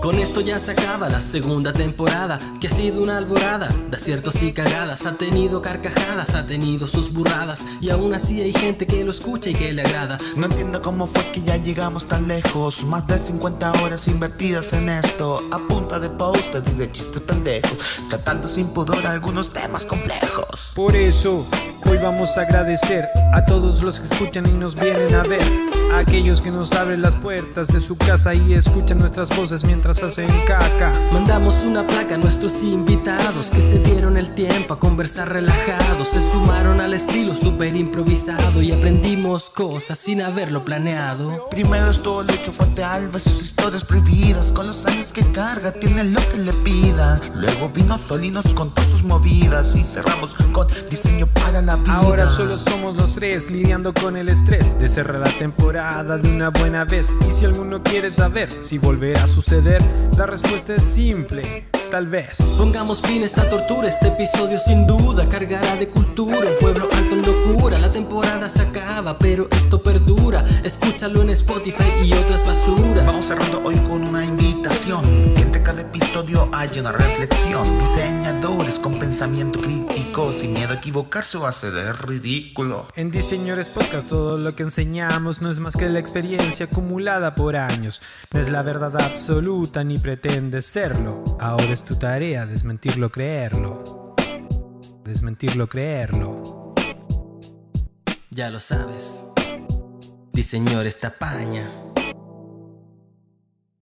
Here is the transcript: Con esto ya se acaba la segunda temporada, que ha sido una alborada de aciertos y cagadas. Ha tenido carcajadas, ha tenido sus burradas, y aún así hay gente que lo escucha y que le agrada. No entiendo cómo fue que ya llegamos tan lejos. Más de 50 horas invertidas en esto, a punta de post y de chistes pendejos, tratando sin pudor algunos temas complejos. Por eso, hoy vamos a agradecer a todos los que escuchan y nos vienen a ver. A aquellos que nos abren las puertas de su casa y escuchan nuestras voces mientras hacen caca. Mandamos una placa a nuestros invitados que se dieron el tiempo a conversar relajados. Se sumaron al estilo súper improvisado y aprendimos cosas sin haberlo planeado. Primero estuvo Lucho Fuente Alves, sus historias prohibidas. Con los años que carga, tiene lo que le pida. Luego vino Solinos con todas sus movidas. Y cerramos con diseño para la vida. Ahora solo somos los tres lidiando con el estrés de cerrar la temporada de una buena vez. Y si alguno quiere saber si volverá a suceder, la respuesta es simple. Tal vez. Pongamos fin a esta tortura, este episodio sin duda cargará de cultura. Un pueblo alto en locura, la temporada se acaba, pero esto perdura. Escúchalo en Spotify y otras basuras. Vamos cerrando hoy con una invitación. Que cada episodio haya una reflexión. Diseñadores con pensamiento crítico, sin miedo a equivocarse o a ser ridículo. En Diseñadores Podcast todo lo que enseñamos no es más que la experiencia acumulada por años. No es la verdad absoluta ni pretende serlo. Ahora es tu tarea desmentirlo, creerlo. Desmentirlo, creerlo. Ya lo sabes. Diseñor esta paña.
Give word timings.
Con 0.00 0.18
esto 0.18 0.40
ya 0.40 0.58
se 0.58 0.72
acaba 0.72 1.08
la 1.08 1.20
segunda 1.20 1.72
temporada, 1.72 2.40
que 2.60 2.66
ha 2.68 2.70
sido 2.70 3.02
una 3.02 3.18
alborada 3.18 3.68
de 3.90 3.96
aciertos 3.96 4.42
y 4.42 4.52
cagadas. 4.52 5.06
Ha 5.06 5.12
tenido 5.12 5.62
carcajadas, 5.62 6.34
ha 6.34 6.46
tenido 6.46 6.88
sus 6.88 7.12
burradas, 7.12 7.64
y 7.80 7.90
aún 7.90 8.14
así 8.14 8.40
hay 8.40 8.52
gente 8.52 8.86
que 8.86 9.04
lo 9.04 9.10
escucha 9.10 9.50
y 9.50 9.54
que 9.54 9.72
le 9.72 9.82
agrada. 9.82 10.18
No 10.36 10.46
entiendo 10.46 10.82
cómo 10.82 11.06
fue 11.06 11.30
que 11.30 11.42
ya 11.42 11.56
llegamos 11.56 12.06
tan 12.06 12.26
lejos. 12.26 12.84
Más 12.84 13.06
de 13.06 13.18
50 13.18 13.82
horas 13.82 14.08
invertidas 14.08 14.72
en 14.72 14.88
esto, 14.88 15.40
a 15.52 15.58
punta 15.58 16.00
de 16.00 16.08
post 16.10 16.54
y 16.54 16.78
de 16.78 16.90
chistes 16.90 17.20
pendejos, 17.20 17.78
tratando 18.08 18.48
sin 18.48 18.68
pudor 18.68 19.06
algunos 19.06 19.50
temas 19.50 19.84
complejos. 19.84 20.72
Por 20.74 20.96
eso, 20.96 21.46
hoy 21.86 21.98
vamos 21.98 22.36
a 22.36 22.42
agradecer 22.42 23.08
a 23.32 23.44
todos 23.44 23.82
los 23.82 24.00
que 24.00 24.06
escuchan 24.06 24.46
y 24.46 24.52
nos 24.52 24.74
vienen 24.74 25.14
a 25.14 25.22
ver. 25.22 25.42
A 25.92 25.98
aquellos 25.98 26.40
que 26.40 26.52
nos 26.52 26.72
abren 26.72 27.02
las 27.02 27.16
puertas 27.16 27.66
de 27.68 27.80
su 27.80 27.96
casa 27.96 28.32
y 28.32 28.54
escuchan 28.54 28.98
nuestras 28.98 29.34
voces 29.36 29.64
mientras 29.64 30.02
hacen 30.04 30.44
caca. 30.46 30.92
Mandamos 31.12 31.64
una 31.64 31.84
placa 31.84 32.14
a 32.14 32.18
nuestros 32.18 32.62
invitados 32.62 33.50
que 33.50 33.60
se 33.60 33.80
dieron 33.80 34.16
el 34.16 34.30
tiempo 34.30 34.74
a 34.74 34.78
conversar 34.78 35.32
relajados. 35.32 36.08
Se 36.08 36.22
sumaron 36.22 36.80
al 36.80 36.94
estilo 36.94 37.34
súper 37.34 37.74
improvisado 37.74 38.62
y 38.62 38.70
aprendimos 38.70 39.50
cosas 39.50 39.98
sin 39.98 40.22
haberlo 40.22 40.64
planeado. 40.64 41.48
Primero 41.50 41.90
estuvo 41.90 42.22
Lucho 42.22 42.52
Fuente 42.52 42.84
Alves, 42.84 43.24
sus 43.24 43.42
historias 43.42 43.82
prohibidas. 43.82 44.52
Con 44.52 44.68
los 44.68 44.86
años 44.86 45.12
que 45.12 45.24
carga, 45.32 45.72
tiene 45.72 46.04
lo 46.04 46.20
que 46.28 46.38
le 46.38 46.52
pida. 46.52 47.20
Luego 47.34 47.68
vino 47.68 47.98
Solinos 47.98 48.54
con 48.54 48.72
todas 48.72 48.90
sus 48.90 49.02
movidas. 49.02 49.74
Y 49.74 49.82
cerramos 49.82 50.34
con 50.52 50.68
diseño 50.88 51.26
para 51.26 51.60
la 51.62 51.69
vida. 51.76 51.94
Ahora 51.94 52.28
solo 52.28 52.56
somos 52.56 52.96
los 52.96 53.14
tres 53.14 53.50
lidiando 53.50 53.92
con 53.92 54.16
el 54.16 54.28
estrés 54.28 54.78
de 54.78 54.88
cerrar 54.88 55.20
la 55.20 55.38
temporada 55.38 56.18
de 56.18 56.28
una 56.28 56.50
buena 56.50 56.84
vez. 56.84 57.12
Y 57.28 57.30
si 57.30 57.44
alguno 57.44 57.82
quiere 57.82 58.10
saber 58.10 58.48
si 58.60 58.78
volverá 58.78 59.24
a 59.24 59.26
suceder, 59.26 59.82
la 60.16 60.26
respuesta 60.26 60.74
es 60.74 60.84
simple. 60.84 61.68
Tal 61.90 62.06
vez. 62.06 62.54
Pongamos 62.56 63.00
fin 63.00 63.24
a 63.24 63.26
esta 63.26 63.50
tortura, 63.50 63.88
este 63.88 64.08
episodio 64.08 64.60
sin 64.60 64.86
duda 64.86 65.28
cargará 65.28 65.74
de 65.74 65.88
cultura. 65.88 66.48
Un 66.48 66.58
pueblo 66.60 66.88
alto 66.92 67.16
en 67.16 67.22
locura, 67.22 67.80
la 67.80 67.90
temporada 67.90 68.48
se 68.48 68.62
acaba, 68.62 69.18
pero 69.18 69.48
esto 69.50 69.82
perdura. 69.82 70.44
Escúchalo 70.62 71.20
en 71.22 71.30
Spotify 71.30 71.90
y 72.04 72.12
otras 72.12 72.46
basuras. 72.46 73.04
Vamos 73.06 73.24
cerrando 73.24 73.60
hoy 73.64 73.74
con 73.78 74.04
una 74.04 74.24
invitación. 74.24 75.34
Que 75.34 75.49
cada 75.70 75.82
episodio 75.82 76.48
haya 76.52 76.80
una 76.80 76.90
reflexión. 76.90 77.78
Diseñadores 77.78 78.80
con 78.80 78.98
pensamiento 78.98 79.60
crítico, 79.60 80.32
sin 80.32 80.52
miedo 80.52 80.72
a 80.72 80.74
equivocarse 80.74 81.38
o 81.38 81.46
a 81.46 81.52
ser 81.52 81.72
ridículo. 82.04 82.88
En 82.96 83.12
Diseñadores 83.12 83.68
Podcast 83.68 84.08
todo 84.08 84.36
lo 84.36 84.56
que 84.56 84.64
enseñamos 84.64 85.40
no 85.40 85.48
es 85.48 85.60
más 85.60 85.76
que 85.76 85.88
la 85.88 86.00
experiencia 86.00 86.66
acumulada 86.66 87.36
por 87.36 87.54
años. 87.54 88.02
No 88.32 88.40
es 88.40 88.50
la 88.50 88.62
verdad 88.62 89.00
absoluta 89.00 89.84
ni 89.84 89.98
pretende 89.98 90.60
serlo. 90.60 91.36
Ahora 91.38 91.72
es 91.72 91.84
tu 91.84 91.94
tarea 91.94 92.46
desmentirlo, 92.46 93.12
creerlo. 93.12 94.16
Desmentirlo, 95.04 95.68
creerlo. 95.68 96.74
Ya 98.30 98.50
lo 98.50 98.58
sabes. 98.58 99.20
Diseñor 100.32 100.88
esta 100.88 101.10
paña. 101.10 101.70